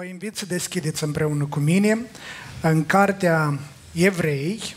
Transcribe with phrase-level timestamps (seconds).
[0.00, 1.98] Vă invit să deschideți împreună cu mine
[2.60, 3.58] în Cartea
[3.92, 4.74] Evrei,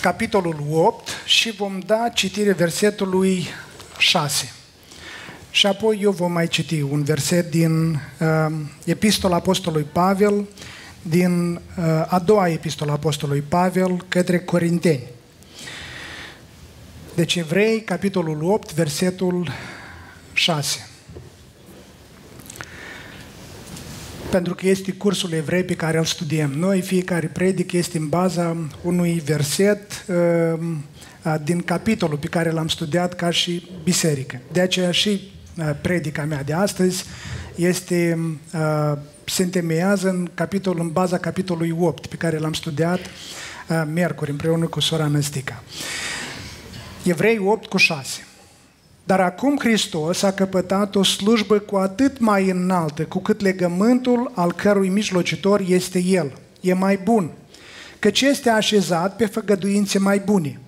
[0.00, 3.46] capitolul 8 și vom da citire versetului
[3.98, 4.52] 6.
[5.50, 8.54] Și apoi eu vom mai citi un verset din uh,
[8.84, 10.46] Epistola Apostolului Pavel,
[11.02, 15.02] din uh, a doua epistola Apostolului Pavel către Corinteni.
[17.14, 19.52] Deci Evrei, capitolul 8, versetul
[20.32, 20.87] 6.
[24.30, 26.80] Pentru că este cursul evrei pe care îl studiem noi.
[26.80, 33.30] Fiecare predic este în baza unui verset uh, din capitolul pe care l-am studiat ca
[33.30, 34.40] și biserică.
[34.52, 37.04] De aceea și uh, predica mea de astăzi
[37.54, 38.18] este,
[38.54, 43.00] uh, se întemeiază în, capitolul, în baza capitolului 8 pe care l-am studiat
[43.92, 45.62] miercuri împreună cu sora Năstica.
[47.02, 48.27] Evrei 8 cu 6.
[49.08, 54.52] Dar acum Hristos a căpătat o slujbă cu atât mai înaltă, cu cât legământul al
[54.52, 56.32] cărui mijlocitor este El.
[56.60, 57.30] E mai bun,
[57.98, 60.60] căci este așezat pe făgăduințe mai bune.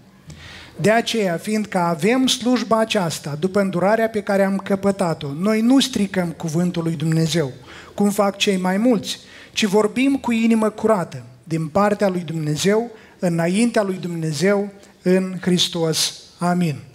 [0.77, 6.29] De aceea, fiindcă avem slujba aceasta, după îndurarea pe care am căpătat-o, noi nu stricăm
[6.29, 7.53] cuvântul lui Dumnezeu,
[7.95, 9.19] cum fac cei mai mulți,
[9.53, 14.69] ci vorbim cu inimă curată, din partea lui Dumnezeu, înaintea lui Dumnezeu,
[15.03, 16.23] în Hristos.
[16.39, 16.90] Amin.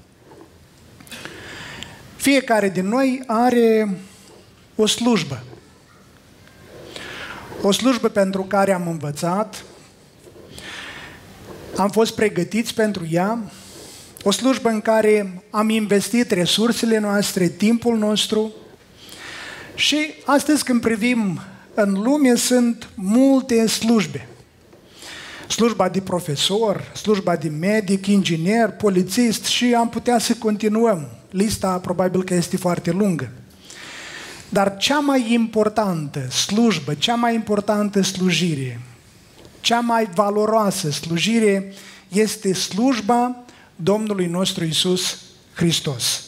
[2.26, 3.98] Fiecare din noi are
[4.76, 5.44] o slujbă.
[7.62, 9.64] O slujbă pentru care am învățat,
[11.76, 13.40] am fost pregătiți pentru ea,
[14.24, 18.52] o slujbă în care am investit resursele noastre, timpul nostru
[19.76, 21.42] și astăzi când privim
[21.74, 24.28] în lume sunt multe slujbe.
[25.48, 32.24] Slujba de profesor, slujba de medic, inginer, polițist și am putea să continuăm lista probabil
[32.24, 33.32] că este foarte lungă.
[34.50, 38.82] Dar cea mai importantă slujbă, cea mai importantă slujire,
[39.62, 41.74] cea mai valoroasă slujire
[42.08, 43.36] este slujba
[43.76, 45.18] Domnului nostru Isus
[45.54, 46.24] Hristos.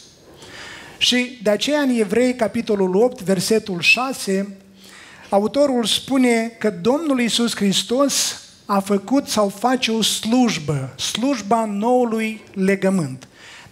[0.97, 4.57] Și de aceea în Evrei, capitolul 8, versetul 6,
[5.29, 13.27] autorul spune că Domnul Isus Hristos a făcut sau face o slujbă, slujba noului legământ.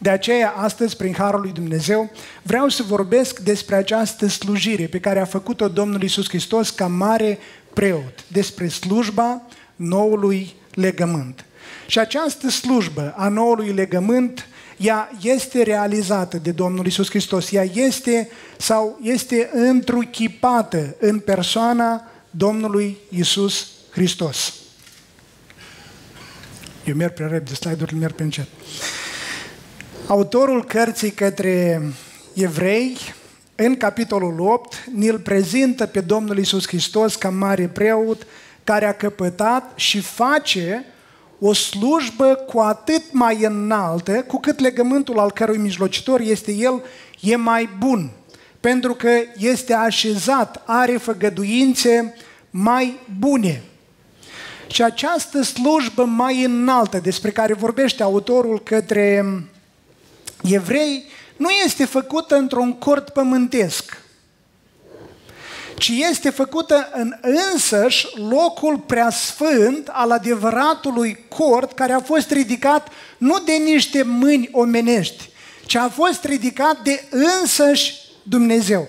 [0.06, 2.12] De aceea, astăzi, prin Harul lui Dumnezeu,
[2.42, 7.38] vreau să vorbesc despre această slujire pe care a făcut-o Domnul Isus Hristos ca mare
[7.74, 9.42] preot, despre slujba
[9.76, 11.46] noului legământ.
[11.88, 18.30] Și această slujbă a noului legământ, ea este realizată de Domnul Isus Hristos, ea este
[18.58, 24.54] sau este întruchipată în persoana Domnului Isus Hristos.
[26.84, 28.48] Eu merg prea repede, slide-urile merg pe încet.
[30.08, 31.82] Autorul cărții către
[32.34, 32.98] evrei,
[33.56, 38.28] în capitolul 8, ne-l prezintă pe Domnul Isus Hristos ca mare preot
[38.64, 40.86] care a căpătat și face
[41.40, 46.84] o slujbă cu atât mai înaltă, cu cât legământul al cărui mijlocitor este El,
[47.20, 48.10] e mai bun,
[48.60, 52.14] pentru că este așezat, are făgăduințe
[52.50, 53.64] mai bune.
[54.68, 59.26] Și această slujbă mai înaltă despre care vorbește autorul către
[60.44, 61.06] evrei
[61.38, 63.97] nu este făcută într-un cort pământesc,
[65.78, 72.88] ci este făcută în însăși locul preasfânt al adevăratului cort care a fost ridicat
[73.18, 75.29] nu de niște mâini omenești,
[75.66, 78.88] ci a fost ridicat de însăși Dumnezeu.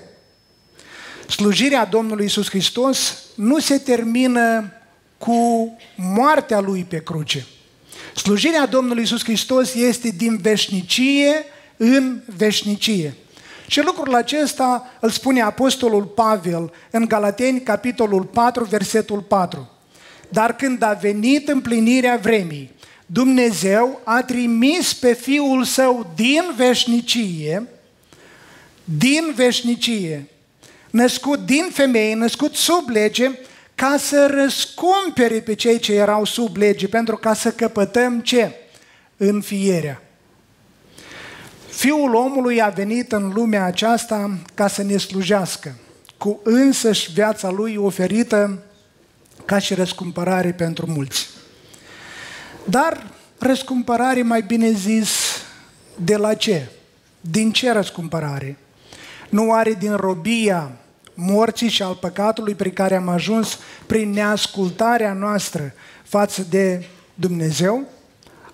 [1.29, 4.73] Slujirea Domnului Isus Hristos nu se termină
[5.19, 7.47] cu moartea Lui pe cruce.
[8.17, 11.45] Slujirea Domnului Isus Hristos este din veșnicie
[11.77, 13.15] în veșnicie.
[13.67, 19.71] Și lucrul acesta îl spune Apostolul Pavel în Galateni, capitolul 4, versetul 4.
[20.29, 22.71] Dar când a venit împlinirea vremii,
[23.07, 27.67] Dumnezeu a trimis pe Fiul Său din veșnicie,
[28.85, 30.29] din veșnicie,
[30.91, 33.31] născut din femeie, născut sub lege,
[33.77, 38.53] ca să răscumpere pe cei ce erau sub lege, pentru ca să căpătăm ce?
[39.17, 40.03] Înfierea.
[41.69, 45.75] Fiul omului a venit în lumea aceasta ca să ne slujească,
[46.17, 48.63] cu însăși viața lui oferită
[49.45, 51.29] ca și răscumpărare pentru mulți.
[52.65, 53.07] Dar
[53.39, 55.11] răscumpărare, mai bine zis,
[55.97, 56.69] de la ce?
[57.21, 58.57] Din ce răscumpărare?
[59.29, 60.73] Nu are din robia
[61.17, 65.73] morții și al păcatului prin care am ajuns prin neascultarea noastră
[66.03, 67.85] față de Dumnezeu?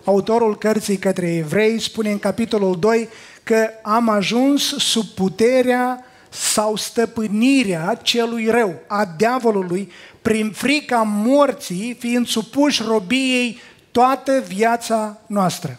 [0.04, 3.08] Autorul cărții către evrei spune în capitolul 2
[3.42, 9.92] că am ajuns sub puterea sau stăpânirea celui rău, a diavolului,
[10.22, 13.58] prin frica morții, fiind supuși robiei
[13.90, 15.78] toată viața noastră.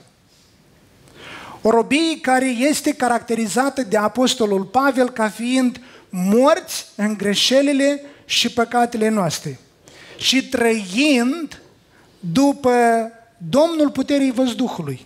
[1.61, 5.79] O robie care este caracterizată de Apostolul Pavel ca fiind
[6.15, 9.59] morți în greșelile și păcatele noastre
[10.17, 11.61] și trăind
[12.19, 12.71] după
[13.49, 15.05] Domnul puterii văzduhului,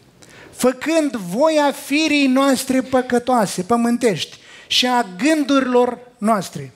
[0.51, 4.37] făcând voia firii noastre păcătoase, pământești
[4.67, 6.71] și a gândurilor noastre.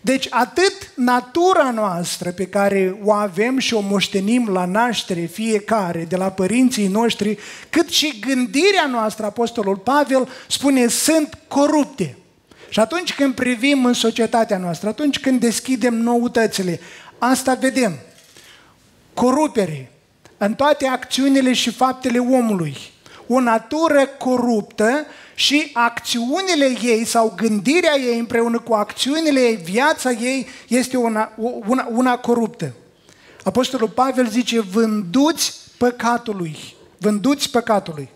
[0.00, 6.16] Deci atât natura noastră pe care o avem și o moștenim la naștere fiecare de
[6.16, 7.38] la părinții noștri,
[7.70, 12.16] cât și gândirea noastră, Apostolul Pavel spune, sunt corupte.
[12.74, 16.80] Și atunci când privim în societatea noastră, atunci când deschidem noutățile,
[17.18, 17.98] asta vedem.
[19.12, 19.92] Corupere
[20.38, 22.76] în toate acțiunile și faptele omului.
[23.26, 30.46] O natură coruptă și acțiunile ei sau gândirea ei împreună cu acțiunile ei, viața ei
[30.68, 31.32] este una,
[31.66, 32.72] una, una coruptă.
[33.44, 38.08] Apostolul Pavel zice, vânduți păcatului, vânduți păcatului.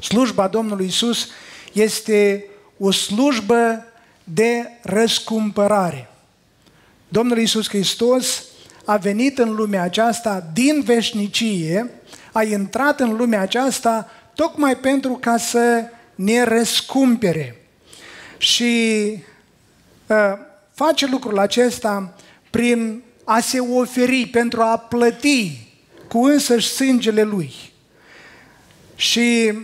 [0.00, 1.28] Slujba Domnului Isus
[1.72, 2.48] este
[2.78, 3.84] o slujbă
[4.24, 6.08] de răscumpărare.
[7.08, 8.44] Domnul Isus Hristos
[8.84, 11.90] a venit în lumea aceasta din veșnicie,
[12.32, 15.84] a intrat în lumea aceasta tocmai pentru ca să
[16.14, 17.56] ne răscumpere.
[18.38, 19.12] Și
[20.06, 20.32] uh,
[20.74, 22.14] face lucrul acesta
[22.50, 25.68] prin a se oferi, pentru a plăti
[26.08, 27.52] cu însăși sângele Lui.
[28.94, 29.62] Și uh,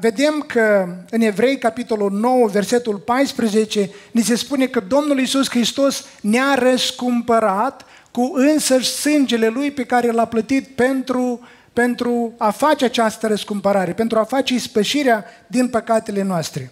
[0.00, 6.04] vedem că în Evrei, capitolul 9, versetul 14, ni se spune că Domnul Isus Hristos
[6.20, 11.40] ne-a răscumpărat cu însăși sângele Lui pe care l-a plătit pentru
[11.72, 16.70] pentru a face această răscumpărare, pentru a face ispășirea din păcatele noastre.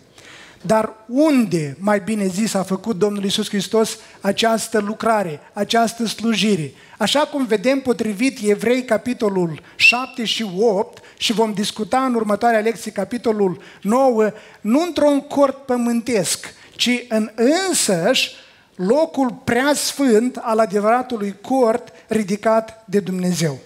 [0.65, 6.73] Dar unde, mai bine zis, a făcut Domnul Isus Hristos această lucrare, această slujire?
[6.99, 12.91] Așa cum vedem potrivit Evrei capitolul 7 și 8 și vom discuta în următoarea lecție
[12.91, 14.31] capitolul 9,
[14.61, 17.31] nu într-un cort pământesc, ci în
[17.69, 18.31] însăși
[18.75, 23.59] locul prea sfânt al adevăratului cort ridicat de Dumnezeu.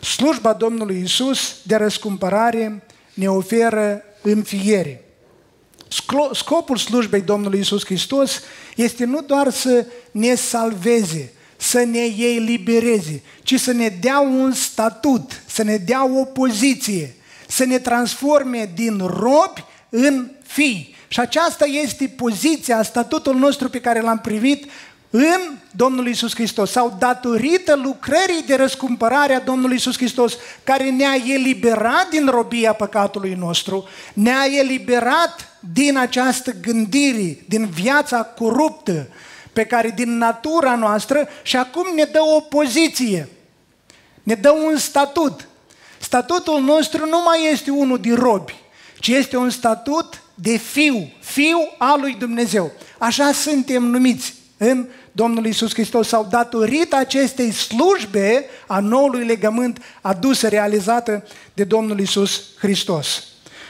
[0.00, 2.82] Slujba Domnului Isus de răscumpărare
[3.14, 5.04] ne oferă înfiere.
[6.32, 8.40] Scopul slujbei Domnului Isus Hristos
[8.76, 15.42] este nu doar să ne salveze, să ne elibereze, ci să ne dea un statut,
[15.46, 17.14] să ne dea o poziție,
[17.48, 20.94] să ne transforme din robi în fii.
[21.08, 24.70] Și aceasta este poziția, statutul nostru pe care l-am privit
[25.14, 31.14] în Domnul Isus Hristos sau datorită lucrării de răscumpărare a Domnului Isus Hristos care ne-a
[31.26, 39.08] eliberat din robia păcatului nostru, ne-a eliberat din această gândire, din viața coruptă
[39.52, 43.28] pe care din natura noastră și acum ne dă o poziție,
[44.22, 45.48] ne dă un statut.
[45.98, 48.54] Statutul nostru nu mai este unul de robi,
[48.98, 52.72] ci este un statut de fiu, fiu al lui Dumnezeu.
[52.98, 60.48] Așa suntem numiți în Domnul Isus Hristos sau datorită acestei slujbe a noului legământ adusă,
[60.48, 61.24] realizată
[61.54, 63.24] de Domnul Isus Hristos.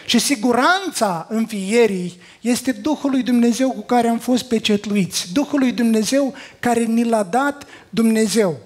[0.06, 5.32] Și siguranța înfierii este Duhul lui Dumnezeu cu care am fost pecetluiți.
[5.32, 8.56] Duhul lui Dumnezeu care ni l-a dat Dumnezeu.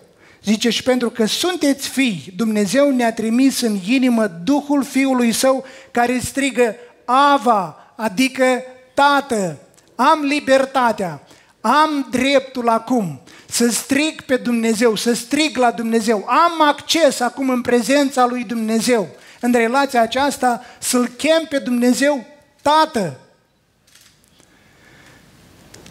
[0.45, 6.19] Zice, și pentru că sunteți fii, Dumnezeu ne-a trimis în inimă Duhul Fiului Său care
[6.19, 8.63] strigă Ava, adică
[8.95, 9.59] Tată,
[9.95, 11.21] am libertatea
[11.67, 16.25] am dreptul acum să strig pe Dumnezeu, să strig la Dumnezeu.
[16.29, 19.09] Am acces acum în prezența lui Dumnezeu.
[19.41, 22.27] În relația aceasta să-L chem pe Dumnezeu
[22.63, 23.21] Tată.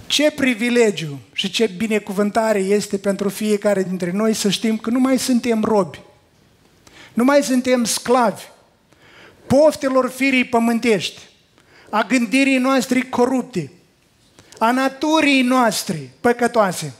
[0.07, 5.19] Ce privilegiu și ce binecuvântare este pentru fiecare dintre noi să știm că nu mai
[5.19, 5.99] suntem robi,
[7.13, 8.43] nu mai suntem sclavi,
[9.47, 11.21] poftelor firii pământești,
[11.89, 13.71] a gândirii noastre corupte,
[14.57, 16.93] a naturii noastre păcătoase,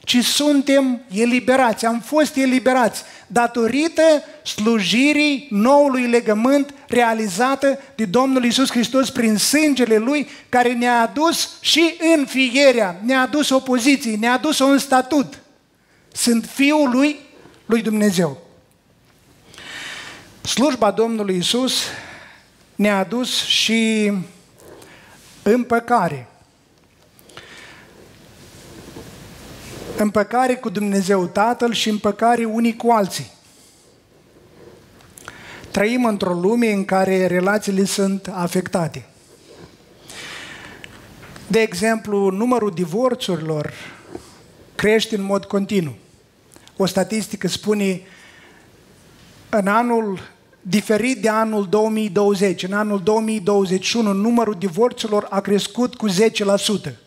[0.00, 4.02] ci suntem eliberați, am fost eliberați datorită
[4.42, 11.94] slujirii noului legământ realizată de Domnul Isus Hristos prin sângele Lui, care ne-a adus și
[12.16, 15.38] înfierea, ne-a adus o poziție, ne-a adus un statut.
[16.12, 17.16] Sunt Fiul Lui,
[17.66, 18.42] Lui Dumnezeu.
[20.40, 21.82] Slujba Domnului Isus
[22.74, 24.12] ne-a adus și
[25.42, 26.28] împăcare.
[30.04, 33.30] Împăcare cu Dumnezeu Tatăl și împăcare unii cu alții.
[35.70, 39.06] Trăim într-o lume în care relațiile sunt afectate.
[41.46, 43.72] De exemplu, numărul divorțurilor
[44.74, 45.94] crește în mod continuu.
[46.76, 48.00] O statistică spune
[49.48, 50.20] în anul
[50.60, 57.03] diferit de anul 2020, în anul 2021, numărul divorțurilor a crescut cu 10%.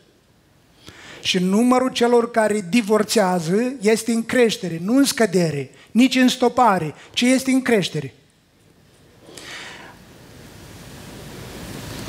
[1.22, 7.22] Și numărul celor care divorțează este în creștere, nu în scădere, nici în stopare, ci
[7.22, 8.14] este în creștere.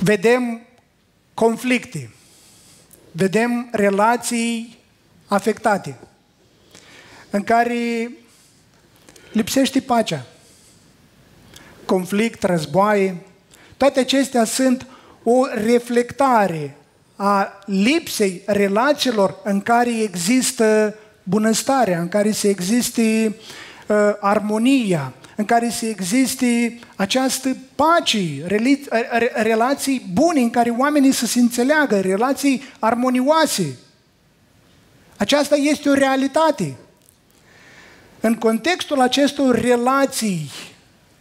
[0.01, 0.61] Vedem
[1.35, 2.11] conflicte,
[3.13, 4.79] vedem relații
[5.27, 5.99] afectate,
[7.31, 8.11] în care
[9.33, 10.27] lipsește pacea,
[11.85, 13.17] conflict, războaie,
[13.77, 14.87] toate acestea sunt
[15.23, 16.77] o reflectare
[17.21, 23.35] a lipsei relațiilor în care există bunăstarea, în care se existe
[23.87, 28.45] uh, armonia, în care se existe această pace,
[29.35, 33.77] relații bune în care oamenii să se înțeleagă, relații armonioase.
[35.17, 36.77] Aceasta este o realitate.
[38.21, 40.51] În contextul acestor relații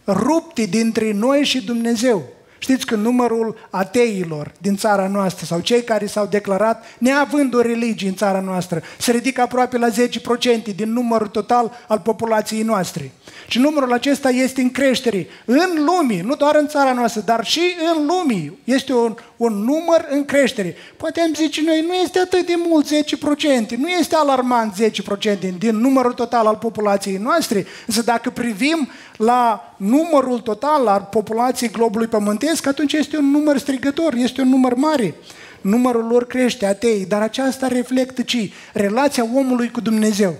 [0.06, 2.22] rupte dintre noi și Dumnezeu,
[2.58, 8.08] Știți că numărul ateilor din țara noastră sau cei care s-au declarat neavând o religie
[8.08, 13.12] în țara noastră se ridică aproape la 10% din numărul total al populației noastre.
[13.48, 17.60] Și numărul acesta este în creștere în lume, nu doar în țara noastră, dar și
[17.94, 18.52] în lume.
[18.64, 20.76] Este un, un număr în creștere.
[20.96, 25.76] Poate am zice noi, nu este atât de mult 10%, nu este alarmant 10% din
[25.76, 28.88] numărul total al populației noastre, însă dacă privim
[29.18, 34.74] la numărul total al populației globului pământesc, atunci este un număr strigător, este un număr
[34.74, 35.14] mare.
[35.60, 38.50] Numărul lor crește, atei, dar aceasta reflectă ce?
[38.72, 40.34] Relația omului cu Dumnezeu.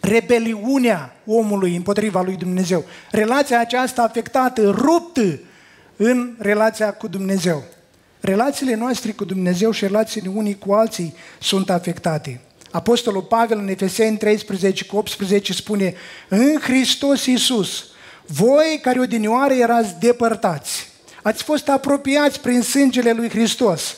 [0.00, 2.84] Rebeliunea omului împotriva lui Dumnezeu.
[3.10, 5.40] Relația aceasta afectată, ruptă
[5.96, 7.62] în relația cu Dumnezeu.
[8.20, 12.40] Relațiile noastre cu Dumnezeu și relațiile unii cu alții sunt afectate.
[12.70, 15.94] Apostolul Pavel în Efeseni 13 cu 18 spune
[16.28, 17.84] În Hristos Iisus,
[18.26, 20.88] voi care odinioară erați depărtați,
[21.22, 23.96] ați fost apropiați prin sângele lui Hristos,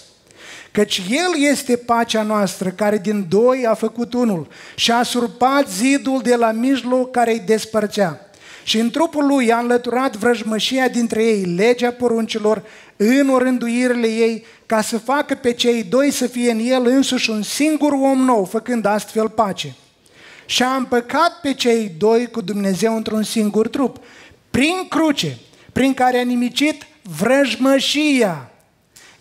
[0.73, 6.21] căci El este pacea noastră, care din doi a făcut unul și a surpat zidul
[6.23, 8.31] de la mijloc care îi despărțea.
[8.65, 12.63] Și în trupul lui a înlăturat vrăjmășia dintre ei, legea poruncilor,
[13.03, 17.43] în orânduirile ei, ca să facă pe cei doi să fie în el însuși un
[17.43, 19.75] singur om nou, făcând astfel pace.
[20.47, 23.97] Și a împăcat pe cei doi cu Dumnezeu într-un singur trup,
[24.51, 25.39] prin cruce,
[25.73, 26.87] prin care a nimicit
[27.19, 28.50] vrăjmășia.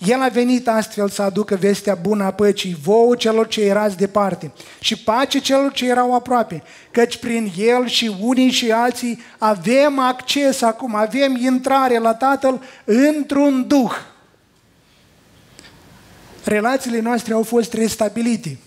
[0.05, 4.51] El a venit astfel să aducă vestea bună a păcii vouă celor ce erați departe
[4.79, 10.61] și pace celor ce erau aproape, căci prin El și unii și alții avem acces
[10.61, 13.91] acum, avem intrare la Tatăl într-un Duh.
[16.43, 18.57] Relațiile noastre au fost restabilite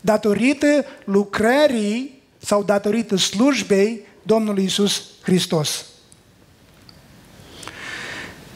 [0.00, 5.84] datorită lucrării sau datorită slujbei Domnului Isus Hristos.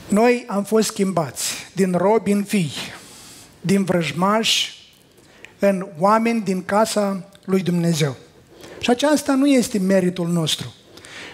[0.08, 2.70] Noi am fost schimbați din robi în fii,
[3.60, 4.76] din vrăjmași
[5.58, 8.16] în oameni din casa lui Dumnezeu.
[8.80, 10.74] Și aceasta nu este meritul nostru.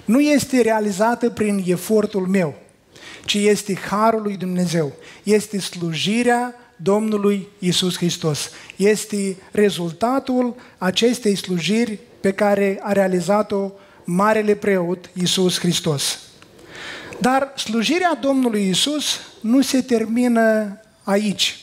[0.04, 2.54] Nu este realizată prin efortul meu,
[3.24, 4.92] ci este harul lui Dumnezeu.
[5.22, 8.50] Este slujirea Domnului Isus Hristos.
[8.76, 13.70] Este rezultatul acestei slujiri pe care a realizat-o
[14.04, 16.18] Marele Preot Isus Hristos.
[17.20, 21.58] Dar slujirea Domnului Isus nu se termină aici.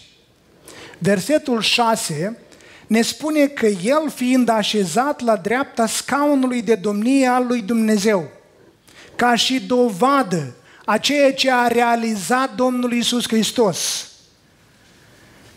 [0.98, 2.38] Versetul 6
[2.88, 8.30] ne spune că El fiind așezat la dreapta scaunului de domnie al lui Dumnezeu,
[9.16, 10.56] ca și dovadă
[10.86, 14.10] a ceea ce a realizat Domnul Isus Hristos,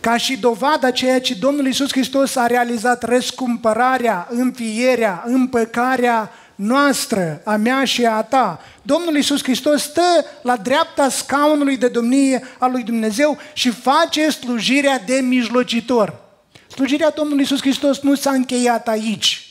[0.00, 7.56] ca și dovada ceea ce Domnul Isus Hristos a realizat, răscumpărarea, înfierea, împăcarea noastră, a
[7.56, 8.60] mea și a ta.
[8.82, 14.98] Domnul Iisus Hristos stă la dreapta scaunului de domnie al lui Dumnezeu și face slujirea
[14.98, 16.22] de mijlocitor.
[16.66, 19.46] Slujirea Domnului Iisus Hristos nu s-a încheiat aici,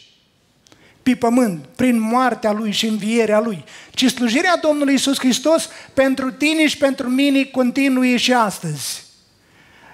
[1.03, 6.67] pe pământ, prin moartea Lui și învierea Lui, ci slujirea Domnului Iisus Hristos pentru tine
[6.67, 9.03] și pentru mine continuă și astăzi.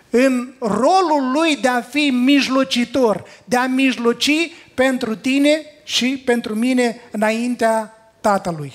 [0.09, 7.01] În rolul Lui de a fi mijlocitor, de a mijloci pentru tine și pentru mine
[7.11, 8.73] înaintea Tatălui.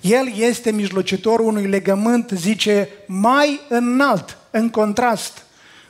[0.00, 5.44] El este mijlocitorul unui legământ, zice, mai înalt, în contrast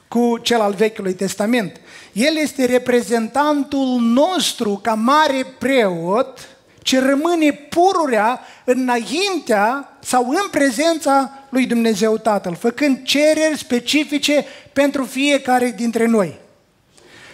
[0.08, 1.80] cu cel al Vechiului Testament.
[2.12, 6.48] El este reprezentantul nostru ca mare preot
[6.82, 15.72] ce rămâne pururea înaintea sau în prezența lui Dumnezeu Tatăl, făcând cereri specifice pentru fiecare
[15.76, 16.38] dintre noi.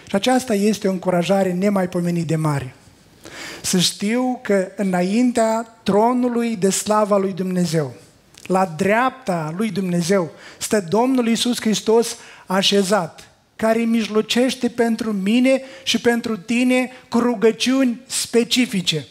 [0.08, 2.74] Și aceasta este o încurajare nemaipomenit de mare.
[3.62, 7.94] Să știu că înaintea tronului de slava lui Dumnezeu,
[8.46, 16.36] la dreapta lui Dumnezeu, stă Domnul Isus Hristos așezat, care mijlocește pentru mine și pentru
[16.36, 19.06] tine cu rugăciuni specifice.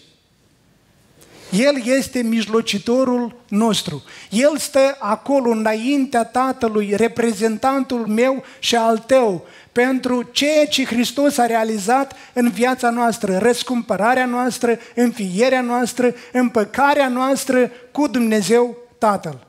[1.57, 4.03] El este mijlocitorul nostru.
[4.29, 11.45] El stă acolo înaintea Tatălui, reprezentantul meu și al tău, pentru ceea ce Hristos a
[11.45, 19.47] realizat în viața noastră, răscumpărarea noastră, înfierea noastră, împăcarea noastră cu Dumnezeu Tatăl.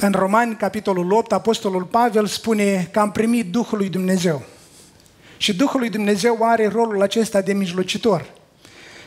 [0.00, 4.51] În Romani, capitolul 8, Apostolul Pavel spune că am primit Duhul lui Dumnezeu.
[5.42, 8.30] Și Duhul lui Dumnezeu are rolul acesta de mijlocitor.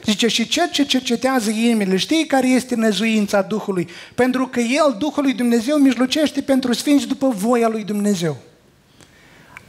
[0.04, 3.88] Zice, și cel ce cercetează inimile, știi care este năzuința Duhului?
[4.16, 8.38] Pentru că El, Duhul lui Dumnezeu, mijlocește pentru sfinți după voia lui Dumnezeu.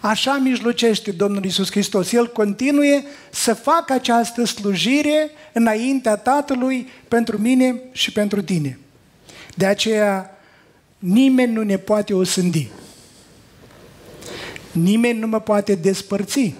[0.00, 2.12] Așa mijlocește Domnul Isus Hristos.
[2.12, 8.78] El continuă să facă această slujire înaintea Tatălui pentru mine și pentru tine.
[9.54, 10.38] De aceea
[10.99, 12.68] nimeni nu ne poate osândi.
[14.76, 16.54] Nimeni nu mă poate despărți.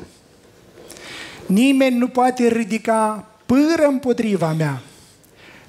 [1.46, 4.82] Nimeni nu poate ridica pâră împotriva mea.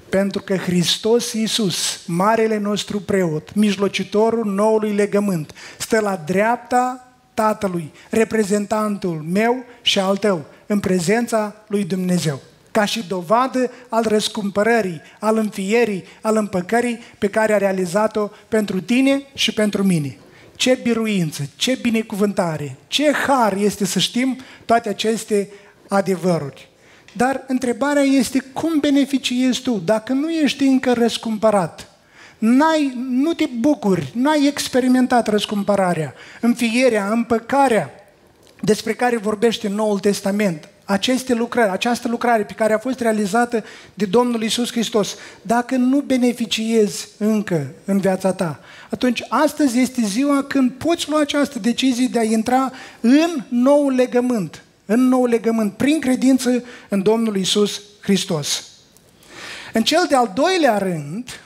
[0.08, 9.24] Pentru că Hristos Iisus, Marele nostru preot, mijlocitorul noului legământ, stă la dreapta Tatălui, reprezentantul
[9.32, 12.40] meu și al tău, în prezența lui Dumnezeu
[12.70, 19.22] ca și dovadă al răscumpărării, al înfierii, al împăcării pe care a realizat-o pentru tine
[19.34, 20.16] și pentru mine.
[20.58, 25.48] Ce biruință, ce binecuvântare, ce har este să știm toate aceste
[25.88, 26.68] adevăruri.
[27.12, 31.90] Dar întrebarea este cum beneficiezi tu dacă nu ești încă răscumpărat?
[32.38, 37.90] N-ai, nu te bucuri, n-ai experimentat răscumpărarea, înfierea, împăcarea
[38.60, 44.04] despre care vorbește Noul Testament, aceste lucrări, această lucrare pe care a fost realizată de
[44.04, 50.70] Domnul Isus Hristos, dacă nu beneficiezi încă în viața ta, atunci astăzi este ziua când
[50.70, 56.64] poți lua această decizie de a intra în nou legământ, în nou legământ, prin credință
[56.88, 58.64] în Domnul Isus Hristos.
[59.72, 61.40] În cel de-al doilea rând,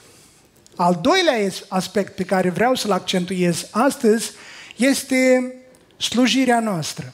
[0.76, 4.31] al doilea aspect pe care vreau să-l accentuez astăzi
[4.76, 5.55] este
[5.96, 7.12] slujirea noastră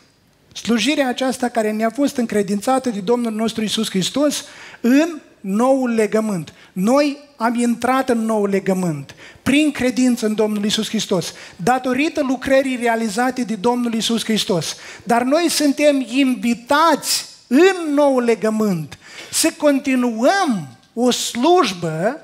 [0.63, 4.45] slujirea aceasta care ne-a fost încredințată de Domnul nostru Isus Hristos
[4.81, 6.53] în noul legământ.
[6.81, 13.43] Noi am intrat în noul legământ prin credință în Domnul Isus Hristos, datorită lucrării realizate
[13.43, 14.77] de Domnul Isus Hristos.
[15.03, 18.99] Dar noi suntem invitați în noul legământ
[19.31, 22.21] să continuăm o slujbă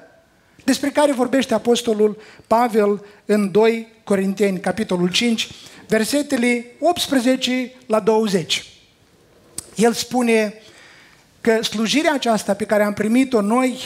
[0.65, 5.49] despre care vorbește Apostolul Pavel în 2 Corinteni, capitolul 5,
[5.89, 8.67] versetele 18 la 20.
[9.75, 10.55] El spune
[11.41, 13.79] că slujirea aceasta pe care am primit-o noi,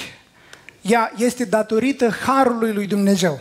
[0.82, 3.40] ea este datorită harului lui Dumnezeu.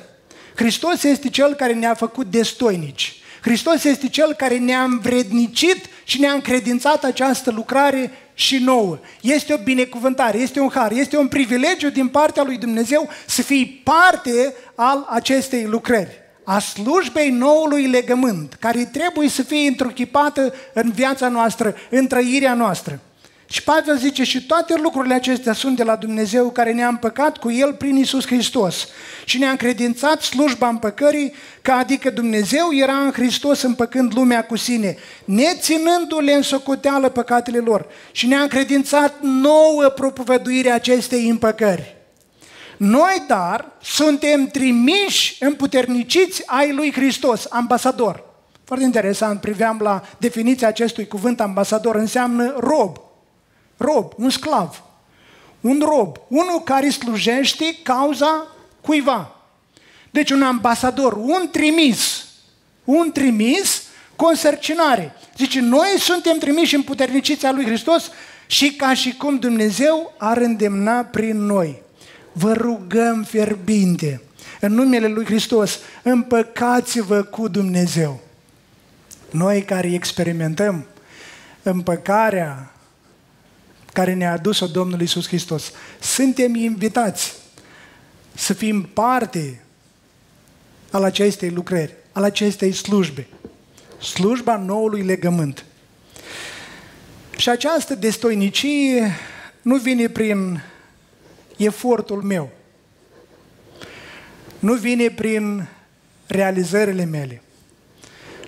[0.55, 3.15] Hristos este Cel care ne-a făcut destoinici.
[3.41, 8.99] Hristos este Cel care ne-a învrednicit și ne-a încredințat această lucrare și nouă.
[9.21, 13.81] Este o binecuvântare, este un har, este un privilegiu din partea lui Dumnezeu să fii
[13.83, 21.27] parte al acestei lucrări a slujbei noului legământ, care trebuie să fie întruchipată în viața
[21.27, 22.99] noastră, în trăirea noastră.
[23.49, 27.51] Și Pavel zice, și toate lucrurile acestea sunt de la Dumnezeu care ne-a împăcat cu
[27.51, 28.87] El prin Isus Hristos
[29.25, 34.97] și ne-a încredințat slujba împăcării, că adică Dumnezeu era în Hristos împăcând lumea cu sine,
[35.25, 41.95] neținându-le în socoteală păcatele lor și ne-a încredințat nouă propovăduirea acestei împăcări.
[42.77, 48.23] Noi, dar, suntem trimiși împuterniciți ai lui Hristos, ambasador.
[48.63, 53.06] Foarte interesant, priveam la definiția acestui cuvânt ambasador, înseamnă rob.
[53.77, 54.83] Rob, un sclav.
[55.61, 58.47] Un rob, unul care slujește cauza
[58.81, 59.35] cuiva.
[60.11, 62.25] Deci un ambasador, un trimis.
[62.83, 63.83] Un trimis
[64.15, 65.15] cu însărcinare.
[65.37, 68.11] Zice, noi suntem trimiși împuterniciți a lui Hristos
[68.47, 71.85] și ca și cum Dumnezeu ar îndemna prin noi
[72.37, 74.21] vă rugăm fierbinte,
[74.59, 78.19] în numele Lui Hristos, împăcați-vă cu Dumnezeu.
[79.31, 80.85] Noi care experimentăm
[81.63, 82.71] împăcarea
[83.97, 87.33] care ne-a adus-o Domnul Isus Hristos, suntem invitați
[88.35, 89.61] să fim parte
[90.91, 93.27] al acestei lucrări, al acestei slujbe,
[94.01, 95.65] slujba noului legământ.
[97.37, 99.15] Și această destoinicie
[99.61, 100.61] nu vine prin
[101.57, 102.49] efortul meu,
[104.59, 105.67] nu vine prin
[106.27, 107.41] realizările mele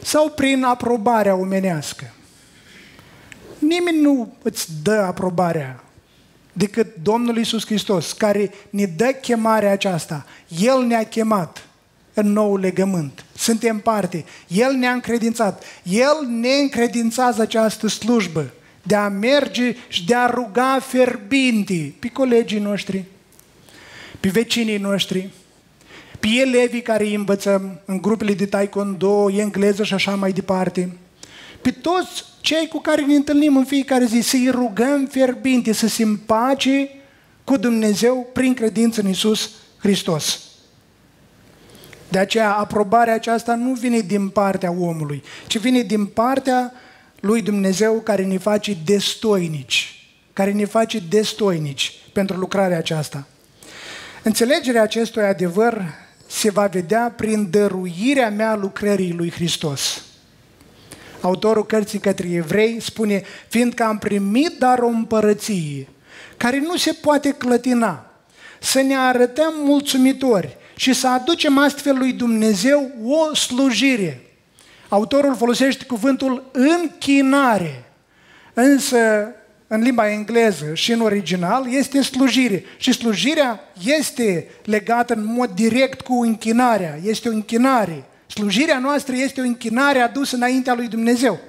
[0.02, 2.14] sau prin aprobarea omenească.
[3.60, 5.84] Nimeni nu îți dă aprobarea
[6.54, 10.26] decât Domnul Isus Hristos, care ne dă chemarea aceasta.
[10.48, 11.68] El ne-a chemat
[12.14, 13.26] în nou legământ.
[13.36, 14.26] Suntem parte.
[14.48, 15.64] El ne-a încredințat.
[15.84, 22.60] El ne încredințează această slujbă de a merge și de a ruga ferbinti pe colegii
[22.60, 23.04] noștri,
[24.20, 25.30] pe vecinii noștri,
[26.20, 30.98] pe elevii care îi învățăm în grupele de taekwondo, engleză și așa mai departe,
[31.62, 36.04] pe toți cei cu care ne întâlnim în fiecare zi, să-i rugăm fierbinte să se
[36.04, 36.90] împace
[37.44, 40.40] cu Dumnezeu prin credință în Isus Hristos.
[42.08, 46.74] De aceea, aprobarea aceasta nu vine din partea omului, ci vine din partea
[47.20, 53.28] lui Dumnezeu care ne face destoinici, care ne face destoinici pentru lucrarea aceasta.
[54.24, 55.84] Înțelegerea acestui adevăr
[56.28, 60.04] se va vedea prin dăruirea mea lucrării lui Hristos.
[61.22, 65.88] Autorul cărții către evrei spune, fiindcă am primit dar o împărăție
[66.40, 68.06] care nu se poate clătina,
[68.60, 74.22] să ne arătăm mulțumitori și să aducem astfel lui Dumnezeu o slujire.
[74.90, 77.84] Autorul folosește cuvântul închinare,
[78.54, 78.98] însă
[79.68, 82.64] în limba engleză și în original este slujire.
[82.78, 88.04] Și slujirea este legată în mod direct cu închinarea, este o închinare.
[88.34, 91.40] Slujirea noastră este o închinare adusă înaintea lui Dumnezeu.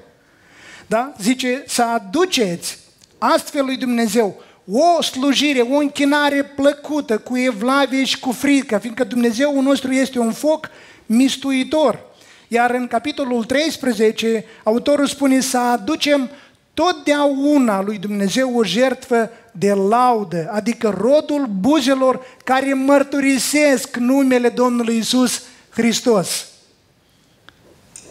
[0.86, 1.12] Da?
[1.20, 2.78] Zice să aduceți
[3.18, 9.60] astfel lui Dumnezeu o slujire, o închinare plăcută, cu evlavie și cu frică, fiindcă Dumnezeu
[9.60, 10.68] nostru este un foc
[11.06, 12.00] mistuitor.
[12.48, 16.30] Iar în capitolul 13, autorul spune să aducem
[16.74, 25.42] totdeauna lui Dumnezeu o jertfă de laudă, adică rodul buzelor care mărturisesc numele Domnului Isus
[25.70, 26.46] Hristos.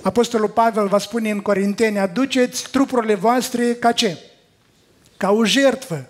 [0.01, 4.17] Apostolul Pavel va spune în Corinteni, aduceți trupurile voastre ca ce?
[5.17, 6.05] Ca o jertfă.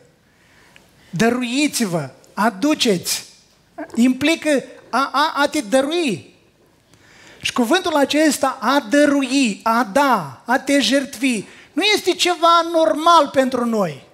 [1.10, 3.25] Dăruiți-vă, aduceți.
[3.95, 6.36] Implică a, a, a te dărui.
[7.41, 13.65] Și cuvântul acesta, a dărui, a da, a te jertfi, nu este ceva normal pentru
[13.65, 14.08] noi.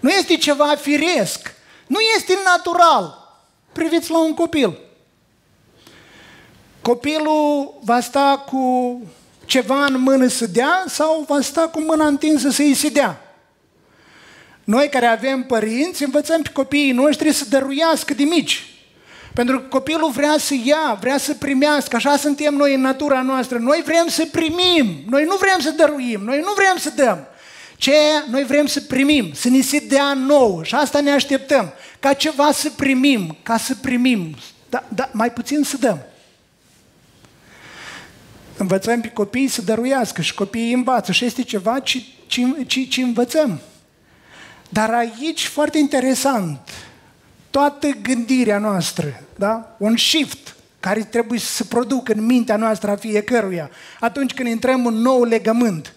[0.00, 1.54] Nu este ceva firesc.
[1.86, 3.36] Nu este natural.
[3.72, 4.78] Priviți la un copil.
[6.84, 9.00] Copilul va sta cu
[9.44, 13.20] ceva în mână să dea sau va sta cu mâna întinsă să îi se dea.
[14.64, 18.66] Noi care avem părinți învățăm pe copiii noștri să dăruiască de mici.
[19.34, 23.58] Pentru că copilul vrea să ia, vrea să primească, așa suntem noi în natura noastră.
[23.58, 27.26] Noi vrem să primim, noi nu vrem să dăruim, noi nu vrem să dăm.
[27.76, 27.96] Ce
[28.30, 31.72] noi vrem să primim, să ni se dea nou și asta ne așteptăm.
[32.00, 34.34] Ca ceva să primim, ca să primim,
[34.68, 35.98] da, da, mai puțin să dăm.
[38.56, 43.02] Învățăm pe copii să dăruiască și copiii învață și este ceva ce, ce, ce, ce
[43.02, 43.60] învățăm.
[44.68, 46.58] Dar aici, foarte interesant,
[47.50, 49.76] toată gândirea noastră, da?
[49.78, 54.86] un shift care trebuie să se producă în mintea noastră a fiecăruia atunci când intrăm
[54.86, 55.94] în nou legământ.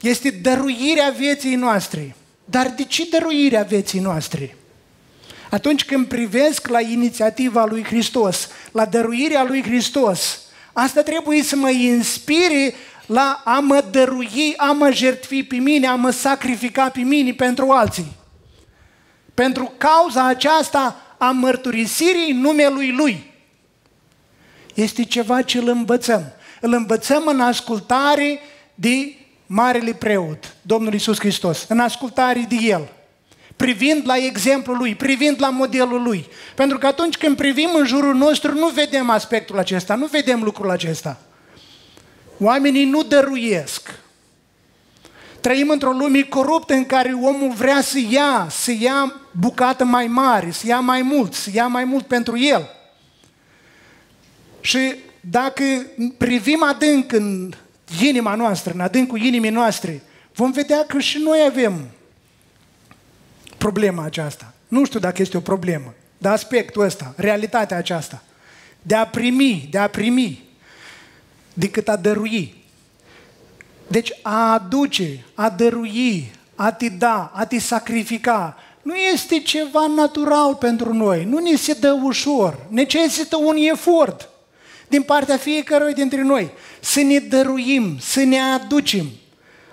[0.00, 2.16] Este dăruirea vieții noastre.
[2.44, 4.56] Dar de ce dăruirea vieții noastre?
[5.50, 10.40] Atunci când privesc la inițiativa lui Hristos, la dăruirea lui Hristos,
[10.72, 12.74] asta trebuie să mă inspire
[13.06, 17.70] la a mă dărui, a mă jertfi pe mine, a mă sacrifica pe mine pentru
[17.70, 18.12] alții.
[19.34, 23.30] Pentru cauza aceasta a mărturisirii numelui Lui.
[24.74, 26.32] Este ceva ce îl învățăm.
[26.60, 28.40] Îl învățăm în ascultare
[28.74, 29.14] de
[29.46, 32.88] Marele Preot, Domnul Isus Hristos, în ascultare de El,
[33.62, 36.26] privind la exemplul Lui, privind la modelul Lui.
[36.54, 40.70] Pentru că atunci când privim în jurul nostru, nu vedem aspectul acesta, nu vedem lucrul
[40.70, 41.20] acesta.
[42.38, 43.94] Oamenii nu dăruiesc.
[45.40, 50.50] Trăim într-o lume coruptă în care omul vrea să ia, să ia bucată mai mare,
[50.50, 52.70] să ia mai mult, să ia mai mult pentru el.
[54.60, 55.64] Și dacă
[56.18, 57.52] privim adânc în
[58.02, 60.02] inima noastră, în adâncul inimii noastre,
[60.34, 61.88] vom vedea că și noi avem
[63.62, 64.52] problema aceasta.
[64.68, 68.22] Nu știu dacă este o problemă, dar aspectul ăsta, realitatea aceasta,
[68.82, 70.42] de a primi, de a primi,
[71.54, 72.54] decât a dărui.
[73.86, 80.54] Deci a aduce, a dărui, a te da, a te sacrifica, nu este ceva natural
[80.54, 84.28] pentru noi, nu ne se dă ușor, necesită un efort
[84.88, 89.06] din partea fiecărui dintre noi, să ne dăruim, să ne aducem.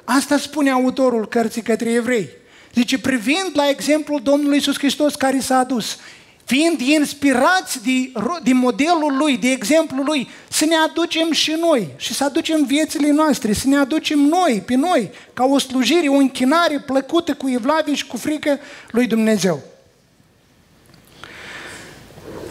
[0.03, 2.29] Asta spune autorul cărții către evrei.
[2.73, 5.97] Zice, privind la exemplul Domnului Isus Hristos care s-a adus,
[6.45, 8.11] fiind inspirați de,
[8.43, 13.11] de modelul lui, de exemplul lui, să ne aducem și noi și să aducem viețile
[13.11, 17.95] noastre, să ne aducem noi, pe noi, ca o slujire, o închinare plăcută cu evlavie
[17.95, 18.59] și cu frică
[18.91, 19.61] lui Dumnezeu.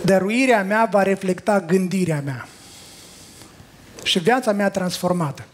[0.05, 2.49] Dăruirea mea va reflecta gândirea mea
[4.03, 5.45] și viața mea transformată.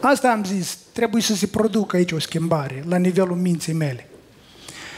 [0.00, 4.08] Asta am zis, trebuie să se producă aici o schimbare la nivelul minții mele.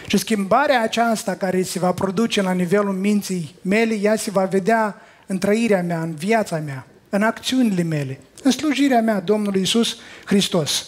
[0.07, 5.01] Și schimbarea aceasta care se va produce la nivelul minții mele, ea se va vedea
[5.27, 10.87] în trăirea mea, în viața mea, în acțiunile mele, în slujirea mea Domnului Isus Hristos.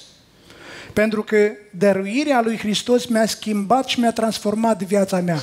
[0.92, 5.42] Pentru că dăruirea lui Hristos mi-a schimbat și mi-a transformat viața mea.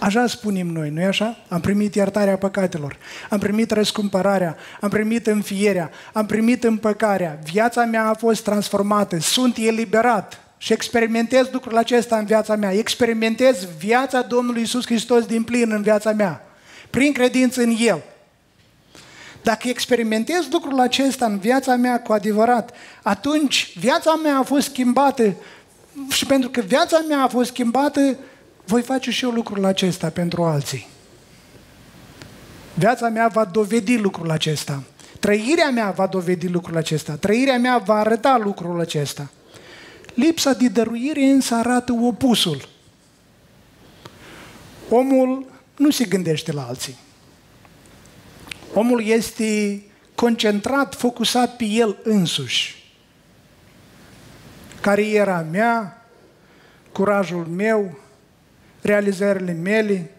[0.00, 1.36] Așa spunem noi, nu-i așa?
[1.48, 2.96] Am primit iertarea păcatelor,
[3.30, 9.56] am primit răscumpărarea, am primit înfierea, am primit împăcarea, viața mea a fost transformată, sunt
[9.56, 15.70] eliberat și experimentez lucrul acesta în viața mea, experimentez viața Domnului Isus Hristos din plin
[15.70, 16.44] în viața mea,
[16.90, 18.02] prin credință în El.
[19.42, 22.70] Dacă experimentez lucrul acesta în viața mea cu adevărat,
[23.02, 25.34] atunci viața mea a fost schimbată
[26.10, 28.16] și pentru că viața mea a fost schimbată,
[28.70, 30.86] voi face și eu lucrul acesta pentru alții.
[32.74, 34.82] Viața mea va dovedi lucrul acesta.
[35.20, 37.14] Trăirea mea va dovedi lucrul acesta.
[37.14, 39.30] Trăirea mea va arăta lucrul acesta.
[40.14, 42.68] Lipsa de dăruire însă arată opusul.
[44.88, 46.96] Omul nu se gândește la alții.
[48.74, 49.82] Omul este
[50.14, 52.92] concentrat, focusat pe el însuși.
[54.80, 56.06] Cariera mea,
[56.92, 57.98] curajul meu,
[58.82, 60.10] realizările mele,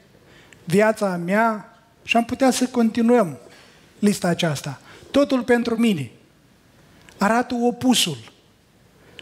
[0.63, 3.37] viața mea și am putea să continuăm
[3.99, 4.81] lista aceasta.
[5.11, 6.11] Totul pentru mine.
[7.17, 8.17] Arată opusul.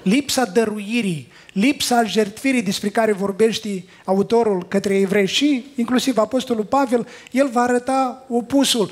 [0.02, 7.50] Lipsa dăruirii, lipsa jertfirii despre care vorbește autorul către evrei și inclusiv Apostolul Pavel, el
[7.50, 8.92] va arăta opusul.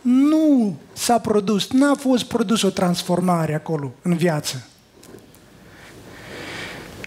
[0.00, 4.66] Nu s-a produs, n-a fost produs o transformare acolo în viață.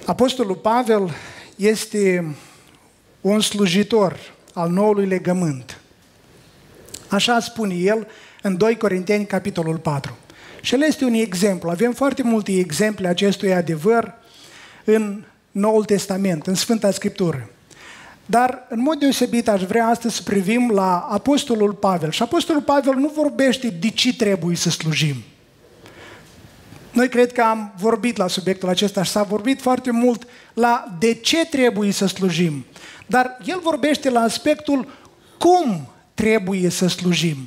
[0.05, 1.11] Apostolul Pavel
[1.55, 2.35] este
[3.21, 4.19] un slujitor
[4.53, 5.79] al noului legământ.
[7.07, 8.07] Așa spune el
[8.41, 10.17] în 2 Corinteni, capitolul 4.
[10.61, 11.69] Și el este un exemplu.
[11.69, 14.13] Avem foarte multe exemple acestui adevăr
[14.83, 17.49] în Noul Testament, în Sfânta Scriptură.
[18.25, 22.11] Dar, în mod deosebit, aș vrea astăzi să privim la Apostolul Pavel.
[22.11, 25.15] Și Apostolul Pavel nu vorbește de ce trebuie să slujim.
[26.91, 31.13] Noi cred că am vorbit la subiectul acesta și s-a vorbit foarte mult la de
[31.13, 32.65] ce trebuie să slujim.
[33.09, 34.87] Dar el vorbește la aspectul
[35.37, 37.37] cum trebuie să slujim.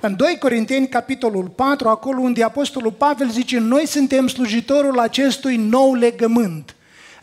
[0.00, 5.94] În 2 Corinteni, capitolul 4, acolo unde Apostolul Pavel zice, noi suntem slujitorul acestui nou
[5.94, 6.74] legământ,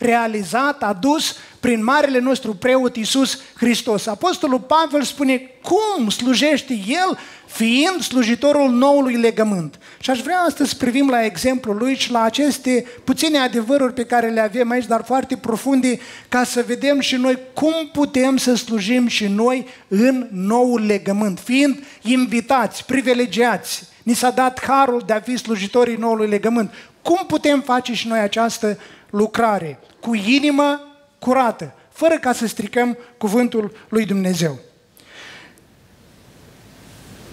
[0.02, 4.06] realizat, adus prin marele nostru preot Iisus Hristos.
[4.06, 9.78] Apostolul Pavel spune cum slujește el fiind slujitorul noului legământ.
[10.00, 14.04] Și aș vrea astăzi să privim la exemplul lui și la aceste puține adevăruri pe
[14.04, 18.54] care le avem aici, dar foarte profunde, ca să vedem și noi cum putem să
[18.54, 23.84] slujim și noi în noul legământ, fiind invitați, privilegiați.
[24.02, 26.70] Ni s-a dat harul de a fi slujitorii noului legământ.
[27.02, 28.78] Cum putem face și noi această
[29.10, 29.78] lucrare?
[30.02, 30.80] Cu inimă
[31.18, 34.58] curată, fără ca să stricăm cuvântul lui Dumnezeu.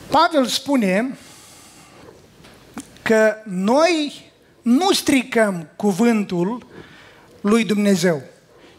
[0.10, 1.18] Pavel spune
[3.02, 6.66] că noi nu stricăm cuvântul
[7.42, 8.22] lui Dumnezeu,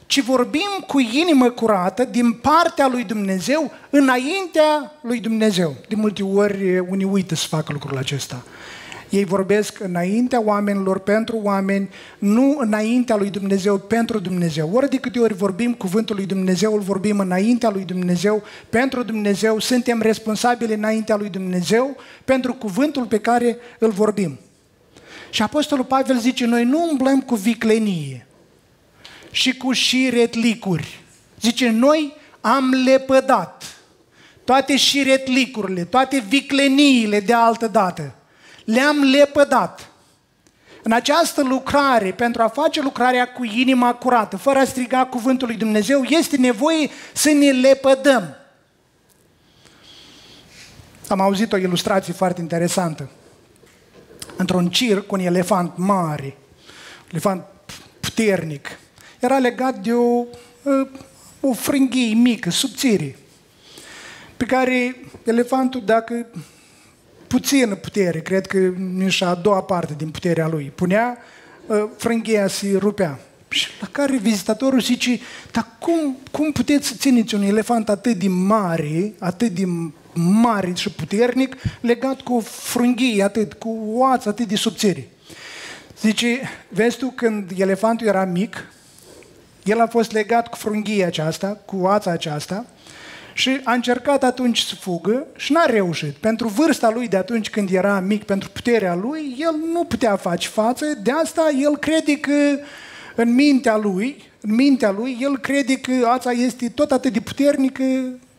[0.06, 5.74] ci vorbim cu inimă curată din partea lui Dumnezeu înaintea lui Dumnezeu.
[5.88, 8.42] De multe ori unii uită să facă lucrul acesta.
[9.10, 14.70] Ei vorbesc înaintea oamenilor, pentru oameni, nu înaintea lui Dumnezeu, pentru Dumnezeu.
[14.72, 19.58] Ori de câte ori vorbim cuvântul lui Dumnezeu, îl vorbim înaintea lui Dumnezeu, pentru Dumnezeu,
[19.58, 24.38] suntem responsabili înaintea lui Dumnezeu pentru cuvântul pe care îl vorbim.
[25.30, 28.26] Și Apostolul Pavel zice, noi nu umblăm cu viclenie
[29.30, 31.02] și cu șiretlicuri.
[31.40, 33.64] Zice, noi am lepădat
[34.44, 38.14] toate șiretlicurile, toate vicleniile de altă dată
[38.72, 39.90] le-am lepădat.
[40.82, 45.56] În această lucrare, pentru a face lucrarea cu inima curată, fără a striga cuvântul lui
[45.56, 48.34] Dumnezeu, este nevoie să ne lepădăm.
[51.08, 53.10] Am auzit o ilustrație foarte interesantă.
[54.36, 56.36] Într-un circ, un elefant mare,
[57.00, 57.44] un elefant
[58.00, 58.78] puternic,
[59.18, 60.24] era legat de o,
[61.40, 63.18] o frânghie mică, subțire,
[64.36, 66.26] pe care elefantul, dacă
[67.30, 68.58] puțină putere, cred că
[68.94, 70.72] nici a doua parte din puterea lui.
[70.74, 71.18] Punea,
[71.68, 73.18] ă, frânghia se rupea.
[73.48, 75.20] Și la care vizitatorul zice,
[75.52, 79.64] dar cum, cum puteți să țineți un elefant atât de mare, atât de
[80.14, 85.08] mare și puternic, legat cu frunghii atât, cu oață atât de subțire?
[86.00, 88.72] Zice, vezi tu, când elefantul era mic,
[89.64, 92.66] el a fost legat cu frunghia aceasta, cu oața aceasta,
[93.32, 96.14] și a încercat atunci să fugă și n-a reușit.
[96.14, 100.48] Pentru vârsta lui de atunci când era mic, pentru puterea lui, el nu putea face
[100.48, 100.84] față.
[101.02, 102.58] De asta el crede că
[103.14, 107.84] în mintea lui, în mintea lui, el crede că ața este tot atât de puternică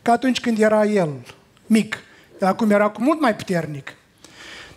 [0.01, 1.09] ca atunci când era el
[1.65, 1.97] mic.
[2.39, 3.93] Acum era cu mult mai puternic.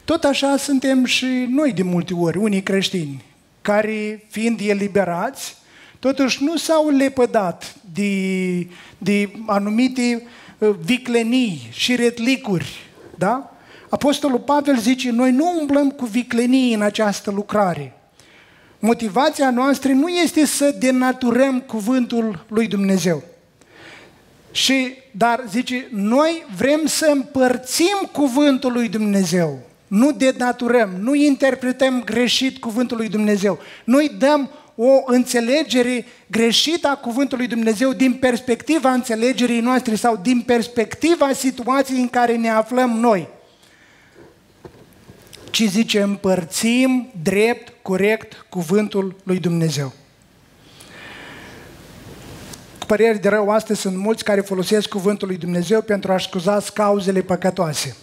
[0.05, 3.25] Tot așa suntem și noi de multe ori, unii creștini,
[3.63, 5.57] care fiind eliberați,
[6.05, 8.67] totuși nu s-au lepădat de,
[8.99, 10.27] de anumite
[10.59, 12.67] uh, viclenii și retlicuri.
[13.19, 13.57] Da?
[13.89, 17.93] Apostolul Pavel zice, noi nu umblăm cu viclenii în această lucrare.
[18.79, 23.23] Motivația noastră nu este să denaturăm cuvântul lui Dumnezeu.
[24.51, 29.59] Și, dar zice, noi vrem să împărțim cuvântul lui Dumnezeu.
[29.87, 33.59] Nu denaturăm, nu interpretăm greșit cuvântul lui Dumnezeu.
[33.85, 41.33] Noi dăm o înțelegere greșită a cuvântului Dumnezeu din perspectiva înțelegerii noastre sau din perspectiva
[41.33, 43.29] situației în care ne aflăm noi.
[45.51, 49.93] Ci zice, împărțim drept, corect cuvântul lui Dumnezeu.
[52.79, 56.61] Cu păreri de rău, astăzi sunt mulți care folosesc cuvântul lui Dumnezeu pentru a scuza
[56.75, 57.97] cauzele păcătoase.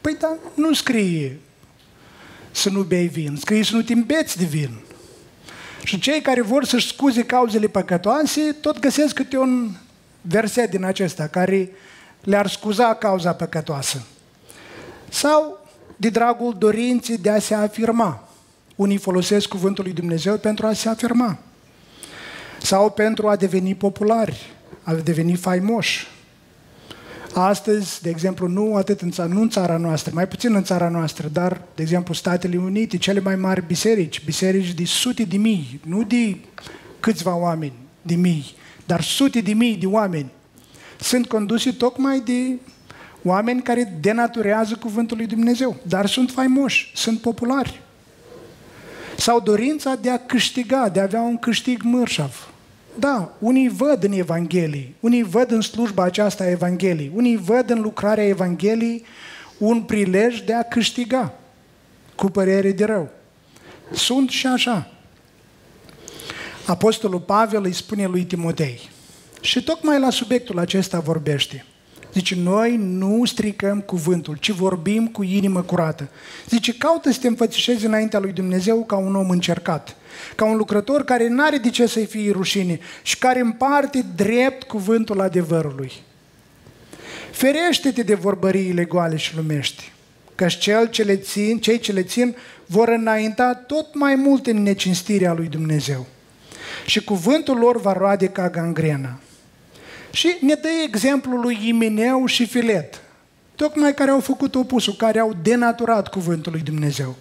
[0.00, 1.40] Păi da, nu scrie
[2.50, 4.83] să nu bei vin, scrie să nu te îmbeți de vin.
[5.84, 9.70] Și cei care vor să-și scuze cauzele păcătoase, tot găsesc câte un
[10.20, 11.70] verset din acesta care
[12.22, 14.02] le-ar scuza cauza păcătoasă.
[15.08, 15.66] Sau
[15.96, 18.28] de dragul dorinței de a se afirma.
[18.76, 21.38] Unii folosesc cuvântul lui Dumnezeu pentru a se afirma.
[22.60, 26.06] Sau pentru a deveni populari, a deveni faimoși.
[27.34, 30.88] Astăzi, de exemplu, nu atât în țara, nu în țara noastră, mai puțin în țara
[30.88, 35.80] noastră, dar, de exemplu, Statele Unite, cele mai mari biserici, biserici de sute de mii,
[35.86, 36.36] nu de
[37.00, 38.44] câțiva oameni, de mii,
[38.86, 40.30] dar sute de mii de oameni,
[41.00, 42.58] sunt conduse tocmai de
[43.22, 47.82] oameni care denaturează cuvântul lui Dumnezeu, dar sunt faimoși, sunt populari.
[49.16, 52.53] Sau dorința de a câștiga, de a avea un câștig mărșav.
[52.98, 57.80] Da, unii văd în Evanghelie, unii văd în slujba aceasta a Evangheliei, unii văd în
[57.80, 59.04] lucrarea Evangheliei
[59.58, 61.34] un prilej de a câștiga
[62.14, 63.08] cu părere de rău.
[63.92, 64.90] Sunt și așa.
[66.66, 68.90] Apostolul Pavel îi spune lui Timotei
[69.40, 71.64] și tocmai la subiectul acesta vorbește.
[72.14, 76.08] Zice, noi nu stricăm cuvântul, ci vorbim cu inimă curată.
[76.48, 79.96] Zice, caută să te înfățișezi înaintea lui Dumnezeu ca un om încercat,
[80.34, 84.62] ca un lucrător care nu are de ce să-i fie rușine și care împarte drept
[84.62, 85.92] cuvântul adevărului.
[87.30, 89.92] Ferește-te de vorbăriile goale și lumești,
[90.34, 94.62] căci cel ce le țin, cei ce le țin vor înainta tot mai mult în
[94.62, 96.06] necinstirea lui Dumnezeu.
[96.86, 99.18] Și cuvântul lor va roade ca gangrena.
[100.14, 103.00] Și ne dă exemplul lui Imineu și Filet,
[103.54, 107.14] tocmai care au făcut opusul, care au denaturat cuvântul lui Dumnezeu.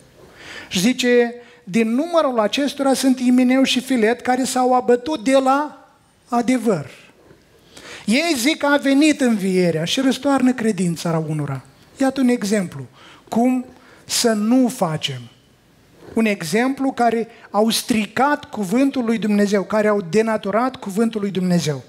[0.70, 5.88] Și zice, din numărul acestora sunt Imineu și Filet care s-au abătut de la
[6.28, 6.90] adevăr.
[8.06, 11.66] Ei zic că a venit învierea și răstoarnă credința la unora.
[11.98, 12.86] Iată un exemplu.
[13.30, 13.66] Cum
[14.06, 15.22] să nu facem.
[16.14, 21.84] Un exemplu care au stricat cuvântul lui Dumnezeu, care au denaturat cuvântul lui Dumnezeu.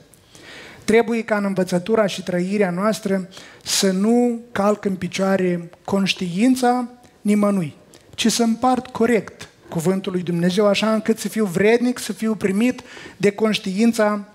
[0.84, 3.28] Trebuie ca în învățătura și trăirea noastră
[3.62, 6.88] să nu calc în picioare conștiința
[7.20, 7.74] nimănui,
[8.14, 12.82] ci să împart corect cuvântul lui Dumnezeu, așa încât să fiu vrednic, să fiu primit
[13.16, 14.28] de conștiința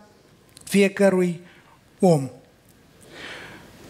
[0.64, 1.40] fiecărui
[2.00, 2.30] om.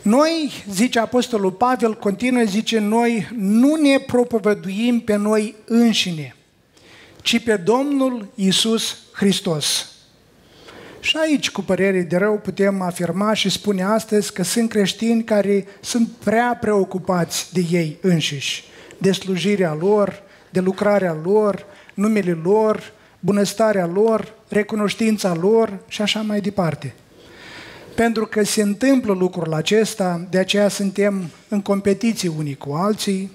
[0.01, 6.35] Noi, zice Apostolul Pavel, continuă, zice, noi nu ne propovăduim pe noi înșine,
[7.21, 9.91] ci pe Domnul Isus Hristos.
[10.99, 15.65] Și aici, cu părere de rău, putem afirma și spune astăzi că sunt creștini care
[15.81, 18.63] sunt prea preocupați de ei înșiși,
[18.97, 26.41] de slujirea lor, de lucrarea lor, numele lor, bunăstarea lor, recunoștința lor și așa mai
[26.41, 26.93] departe.
[27.95, 33.31] Pentru că se întâmplă lucrul acesta, de aceea suntem în competiție unii cu alții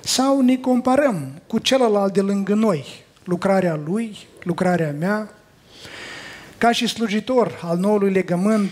[0.00, 2.84] sau ne comparăm cu celălalt de lângă noi,
[3.24, 5.37] lucrarea lui, lucrarea mea,
[6.58, 8.70] ca și slujitor al noului legământ,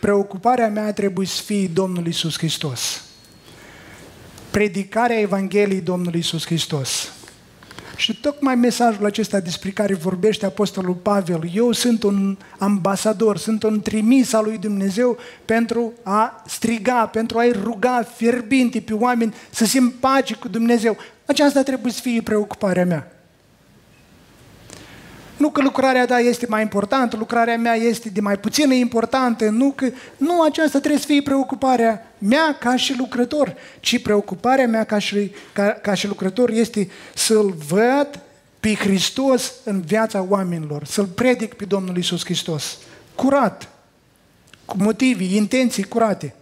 [0.00, 3.04] preocuparea mea trebuie să fie Domnul Isus Hristos.
[4.50, 7.12] Predicarea Evangheliei Domnului Isus Hristos.
[7.96, 13.80] Și tocmai mesajul acesta despre care vorbește Apostolul Pavel, eu sunt un ambasador, sunt un
[13.80, 19.92] trimis al lui Dumnezeu pentru a striga, pentru a-i ruga fierbinte pe oameni să simt
[19.92, 20.96] pace cu Dumnezeu.
[21.26, 23.21] Aceasta trebuie să fie preocuparea mea.
[25.36, 29.70] Nu că lucrarea ta este mai importantă, lucrarea mea este de mai puțină importantă, nu
[29.70, 29.90] că...
[30.16, 35.32] Nu, aceasta trebuie să fie preocuparea mea ca și lucrător, ci preocuparea mea ca și,
[35.52, 38.20] ca, ca și lucrător este să-L văd
[38.60, 42.78] pe Hristos în viața oamenilor, să-L predic pe Domnul Isus Hristos.
[43.14, 43.68] Curat,
[44.64, 46.34] cu motive, intenții curate.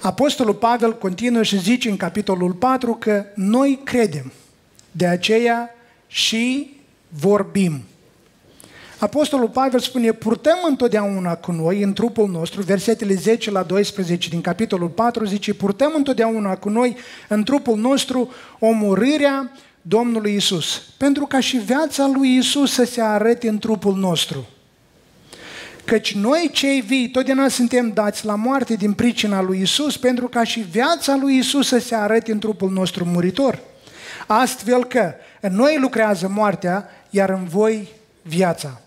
[0.00, 4.32] Apostolul Pavel continuă și zice în capitolul 4 că noi credem,
[4.90, 5.74] de aceea
[6.06, 6.74] și
[7.18, 7.82] vorbim.
[8.98, 14.40] Apostolul Pavel spune, purtăm întotdeauna cu noi în trupul nostru, versetele 10 la 12 din
[14.40, 16.96] capitolul 4 zice, purtăm întotdeauna cu noi
[17.28, 19.52] în trupul nostru omorârea
[19.82, 24.46] Domnului Isus, pentru ca și viața lui Isus să se arate în trupul nostru.
[25.84, 30.44] Căci noi cei vii totdeauna suntem dați la moarte din pricina lui Isus, pentru ca
[30.44, 33.58] și viața lui Isus să se arate în trupul nostru muritor.
[34.26, 37.88] Astfel că în noi lucrează moartea, iar în voi
[38.22, 38.80] viața.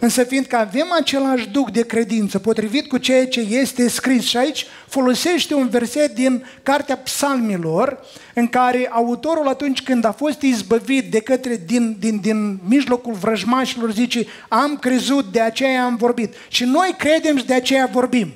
[0.00, 4.66] Însă fiindcă avem același duc de credință, potrivit cu ceea ce este scris și aici,
[4.86, 8.04] folosește un verset din Cartea Psalmilor,
[8.34, 13.92] în care autorul atunci când a fost izbăvit de către, din, din, din mijlocul vrăjmașilor,
[13.92, 16.34] zice, am crezut, de aceea am vorbit.
[16.48, 18.34] Și noi credem și de aceea vorbim.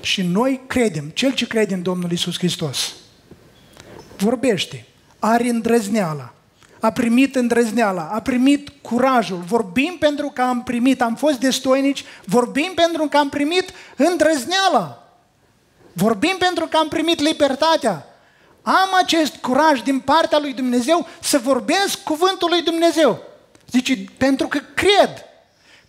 [0.00, 2.94] Și noi credem, cel ce crede în Domnul Isus Hristos,
[4.16, 4.84] vorbește,
[5.18, 6.33] are îndrăzneala,
[6.84, 9.42] a primit îndrăzneala, a primit curajul.
[9.46, 15.08] Vorbim pentru că am primit, am fost destoinici, vorbim pentru că am primit îndrăzneala.
[15.92, 18.06] Vorbim pentru că am primit libertatea.
[18.62, 23.18] Am acest curaj din partea lui Dumnezeu să vorbesc cuvântul lui Dumnezeu.
[23.70, 25.24] Zice, pentru că cred.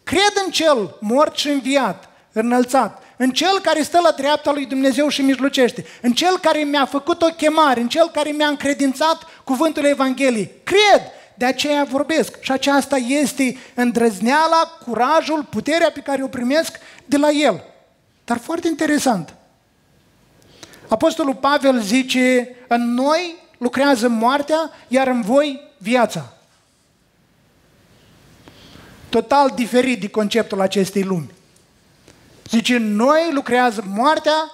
[0.04, 5.07] Cred în cel mort și înviat, înălțat în Cel care stă la dreapta lui Dumnezeu
[5.07, 9.86] și mijlocește, în Cel care mi-a făcut o chemare, în Cel care mi-a încredințat cuvântul
[9.86, 10.51] Evangheliei.
[10.63, 11.01] Cred,
[11.34, 12.41] de aceea vorbesc.
[12.41, 17.63] Și aceasta este îndrăzneala, curajul, puterea pe care o primesc de la El.
[18.26, 19.34] Dar foarte interesant.
[20.88, 26.34] Apostolul Pavel zice, în noi lucrează moartea, iar în voi viața.
[29.09, 31.34] Total diferit de conceptul acestei lumi.
[32.50, 34.52] Zice, noi lucrează moartea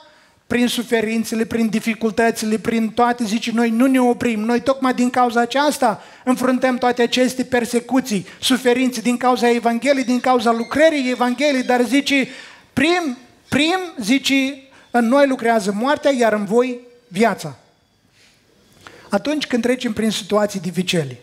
[0.48, 4.39] prin suferințele, prin dificultățile, prin toate, zice, noi nu ne oprim.
[4.39, 10.52] Noi tocmai din cauza aceasta înfruntăm toate aceste persecuții, suferințe din cauza Evangheliei, din cauza
[10.52, 12.28] lucrării Evangheliei, dar zice,
[12.74, 13.18] prim,
[13.50, 14.58] prim, zice,
[14.92, 17.58] în noi lucrează moartea, iar în voi viața.
[19.10, 21.18] Atunci când trecem prin situații dificile,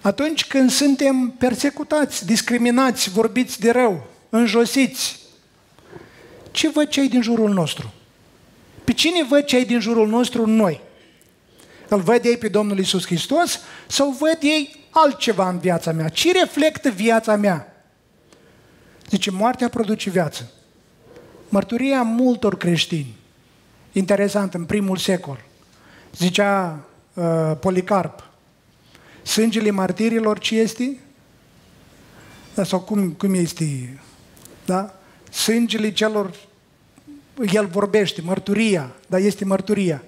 [0.00, 5.18] atunci când suntem persecutați, discriminați, vorbiți de rău, înjosiți,
[6.50, 7.92] ce văd cei din jurul nostru?
[8.84, 10.80] Pe cine văd cei din jurul nostru noi?
[11.88, 16.08] Îl văd ei pe Domnul Isus Hristos sau văd ei altceva în viața mea?
[16.08, 17.72] Ce reflectă viața mea?
[19.10, 20.50] Zice, moartea produce viață.
[21.48, 23.14] Mărturia multor creștini,
[23.92, 25.44] interesant, în primul secol,
[26.16, 26.84] zicea
[27.14, 28.28] uh, Policarp,
[29.22, 30.98] sângele martirilor ce este?
[32.54, 33.98] Da, sau cum, cum este?
[34.64, 34.97] Da?
[35.30, 36.30] Sângele celor
[37.52, 40.02] el vorbește, mărturia, dar este mărturia.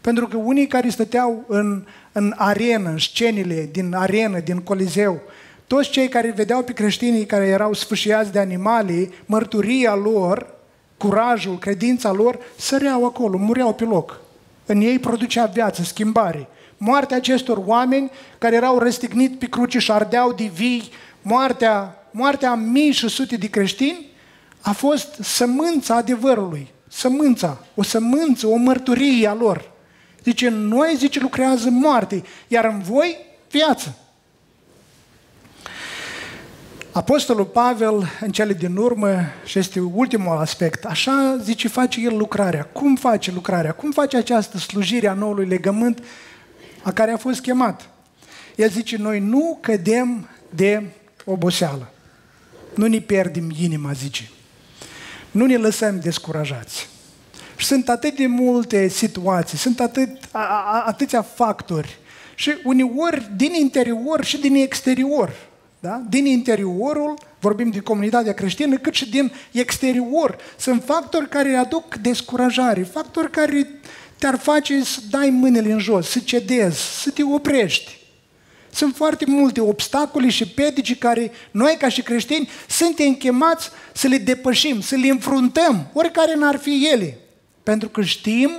[0.00, 5.20] Pentru că unii care stăteau în, în arenă, în scenile din arenă, din Coliseu,
[5.66, 10.54] toți cei care vedeau pe creștinii care erau sfâșiați de animale, mărturia lor,
[10.96, 14.20] curajul, credința lor, săreau acolo, mureau pe loc.
[14.66, 16.48] În ei producea viață, schimbare.
[16.76, 20.90] Moartea acestor oameni care erau răstigniți pe cruce și ardeau de vii,
[21.22, 24.12] moartea, moartea mii și sute de creștini,
[24.64, 29.70] a fost sămânța adevărului sămânța, o sămânță, o mărturie a lor.
[30.22, 33.16] Zice, noi, zice, lucrează moarte, iar în voi,
[33.50, 33.94] viață.
[36.92, 42.64] Apostolul Pavel, în cele din urmă, și este ultimul aspect, așa zice, face el lucrarea.
[42.64, 43.72] Cum face lucrarea?
[43.72, 46.04] Cum face această slujire a noului legământ
[46.82, 47.88] a care a fost chemat?
[48.56, 50.82] El zice, noi nu cădem de
[51.24, 51.90] oboseală.
[52.74, 54.30] Nu ne pierdem inima, zice.
[55.34, 56.88] Nu ne lăsăm descurajați.
[57.56, 61.98] Și sunt atât de multe situații, sunt atât, a, a, atâția factori.
[62.34, 65.32] Și uneori din interior și din exterior.
[65.80, 66.02] Da?
[66.08, 70.36] Din interiorul, vorbim de comunitatea creștină, cât și din exterior.
[70.58, 73.68] Sunt factori care aduc descurajare, factori care
[74.18, 78.03] te-ar face să dai mâinile în jos, să cedezi, să te oprești.
[78.74, 84.16] Sunt foarte multe obstacole și pedici care noi ca și creștini suntem chemați să le
[84.16, 87.18] depășim, să le înfruntăm, oricare n-ar fi ele.
[87.62, 88.50] Pentru că știm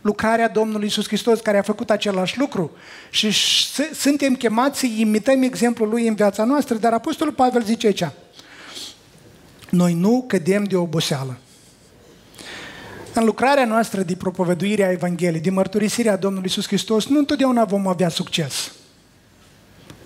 [0.00, 2.70] lucrarea Domnului Isus Hristos care a făcut același lucru
[3.10, 3.32] și
[3.94, 8.08] suntem chemați să imităm exemplul Lui în viața noastră, dar Apostolul Pavel zice aici,
[9.70, 11.38] noi nu cădem de oboseală.
[13.12, 17.86] În lucrarea noastră de propovăduire a Evangheliei, de mărturisirea Domnului Isus Hristos, nu întotdeauna vom
[17.86, 18.72] avea succes.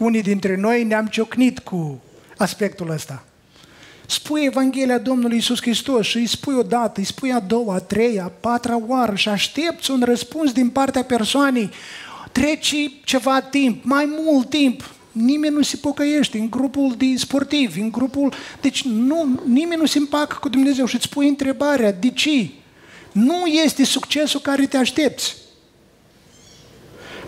[0.02, 2.02] Unii dintre noi ne-am ciocnit cu
[2.36, 3.24] aspectul ăsta.
[4.06, 7.78] Spui Evanghelia Domnului Isus Hristos și îi spui o dată, îi spui a doua, a
[7.78, 11.70] treia, a patra oară și aștepți un răspuns din partea persoanei.
[12.32, 12.74] Treci
[13.04, 18.32] ceva timp, mai mult timp, nimeni nu se pocăiește în grupul de sportivi, în grupul...
[18.60, 22.50] Deci nu, nimeni nu se împacă cu Dumnezeu și îți pui întrebarea, de ce?
[23.12, 25.41] Nu este succesul care te aștepți.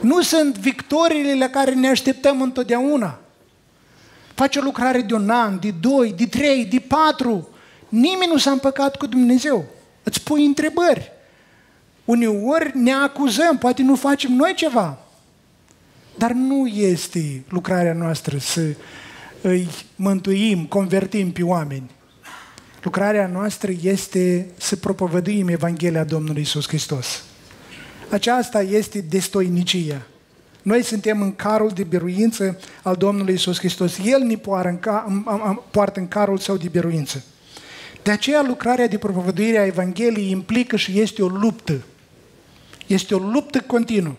[0.05, 3.19] Nu sunt victoriile la care ne așteptăm întotdeauna.
[4.35, 7.49] Faci o lucrare de un an, de doi, de trei, de patru.
[7.89, 9.65] Nimeni nu s-a împăcat cu Dumnezeu.
[10.03, 11.13] Îți pui întrebări.
[12.05, 14.99] Uneori ne acuzăm, poate nu facem noi ceva.
[16.19, 18.61] Dar nu este lucrarea noastră să
[19.41, 21.91] îi mântuim, convertim pe oameni.
[22.83, 27.25] Lucrarea noastră este să propovăduim Evanghelia Domnului Isus Hristos.
[28.15, 30.07] Aceasta este destoinicia.
[30.63, 33.99] Noi suntem în carul de biruință al Domnului Isus Hristos.
[34.05, 37.25] El ne poartă în, ca, poartă în carul său de biruință.
[38.03, 41.83] De aceea lucrarea de propovăduire a Evangheliei implică și este o luptă.
[42.87, 44.15] Este o luptă continuă.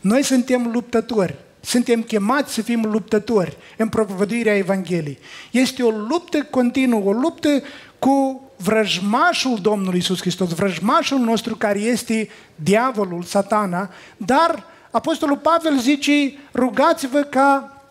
[0.00, 1.34] Noi suntem luptători.
[1.60, 5.18] Suntem chemați să fim luptători în propovăduirea Evangheliei.
[5.50, 7.62] Este o luptă continuă, o luptă
[7.98, 16.38] cu vrăjmașul Domnului Isus Hristos, vrăjmașul nostru care este diavolul, satana, dar Apostolul Pavel zice,
[16.52, 17.82] rugați-vă ca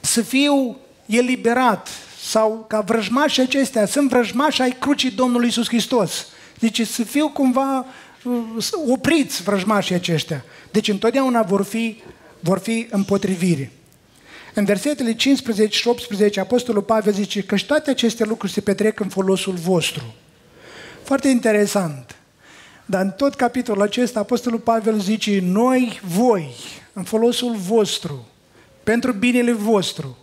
[0.00, 1.88] să fiu eliberat
[2.22, 6.26] sau ca vrăjmașii acestea, sunt vrăjmași ai crucii Domnului Isus Hristos.
[6.60, 7.86] Zice, să fiu cumva
[8.24, 10.44] uh, opriți vrăjmașii aceștia.
[10.70, 12.02] Deci întotdeauna vor fi,
[12.40, 13.72] vor fi împotrivire.
[14.54, 19.00] În versetele 15 și 18, Apostolul Pavel zice că și toate aceste lucruri se petrec
[19.00, 20.14] în folosul vostru.
[21.02, 22.14] Foarte interesant.
[22.86, 26.54] Dar în tot capitolul acesta, Apostolul Pavel zice, noi, voi,
[26.92, 28.26] în folosul vostru,
[28.82, 30.18] pentru binele vostru.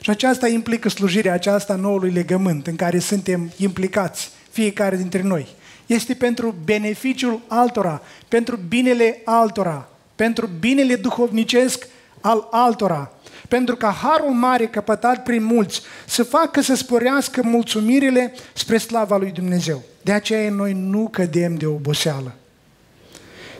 [0.00, 5.46] Și aceasta implică slujirea aceasta noului legământ în care suntem implicați, fiecare dintre noi.
[5.86, 11.86] Este pentru beneficiul altora, pentru binele altora, pentru binele duhovnicesc
[12.20, 13.12] al altora,
[13.48, 19.30] pentru ca harul mare căpătat prin mulți să facă să sporească mulțumirile spre slava lui
[19.30, 19.82] Dumnezeu.
[20.02, 22.34] De aceea noi nu cădem de oboseală.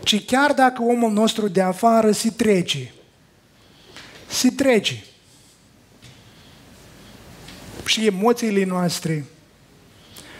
[0.03, 2.93] Ci chiar dacă omul nostru de afară se trece,
[4.27, 5.05] se trece.
[7.85, 9.25] Și emoțiile noastre,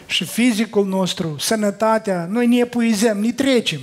[0.07, 3.81] și fizicul nostru, sănătatea, noi ne epuizăm, ne trecem.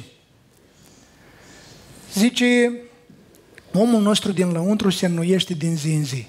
[2.13, 2.71] Zice,
[3.75, 6.25] omul nostru din lăuntru se înnoiește din zi în zi.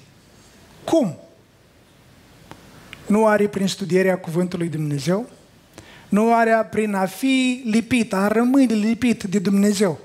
[0.83, 1.17] Cum?
[3.05, 5.29] Nu are prin studierea Cuvântului Dumnezeu?
[6.09, 9.99] Nu are prin a fi lipit, a rămâne lipit de Dumnezeu.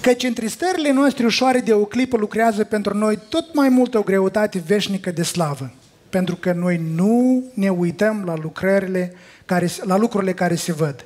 [0.00, 4.62] Căci întristările noastre ușoare de o clipă lucrează pentru noi tot mai mult o greutate
[4.66, 5.72] veșnică de slavă.
[6.10, 9.12] Pentru că noi nu ne uităm la lucrările
[9.44, 11.04] care, la lucrurile care se văd,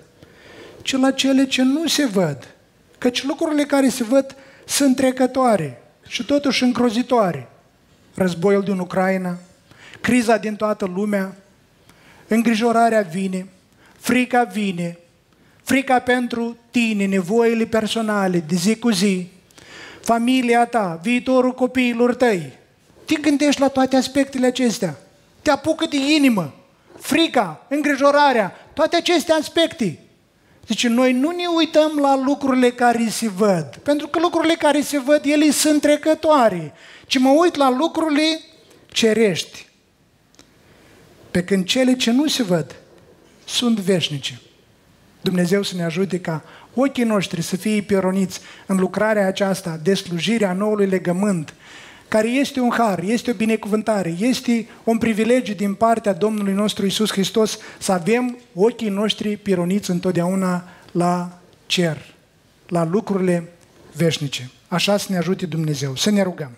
[0.82, 2.53] ci la cele ce nu se văd.
[3.04, 7.48] Căci lucrurile care se văd sunt trecătoare și totuși încrozitoare.
[8.14, 9.36] Războiul din Ucraina,
[10.00, 11.36] criza din toată lumea,
[12.28, 13.46] îngrijorarea vine,
[13.98, 14.98] frica vine,
[15.62, 19.28] frica pentru tine, nevoile personale de zi cu zi,
[20.00, 22.52] familia ta, viitorul copiilor tăi.
[23.04, 24.96] Te gândești la toate aspectele acestea.
[25.42, 26.54] Te apucă de inimă,
[27.00, 29.98] frica, îngrijorarea, toate aceste aspecte.
[30.66, 34.98] Zice, noi nu ne uităm la lucrurile care se văd, pentru că lucrurile care se
[34.98, 36.72] văd, ele sunt trecătoare,
[37.06, 38.40] ci mă uit la lucrurile
[38.86, 39.66] cerești.
[41.30, 42.74] Pe când cele ce nu se văd
[43.44, 44.40] sunt veșnice.
[45.20, 46.44] Dumnezeu să ne ajute ca
[46.74, 51.54] ochii noștri să fie pironiți în lucrarea aceasta de slujire a noului legământ,
[52.14, 57.10] care este un har, este o binecuvântare, este un privilegiu din partea Domnului nostru Isus
[57.10, 62.14] Hristos să avem ochii noștri pironiți întotdeauna la cer,
[62.68, 63.48] la lucrurile
[63.96, 64.50] veșnice.
[64.68, 65.96] Așa să ne ajute Dumnezeu.
[65.96, 66.50] Să ne rugăm.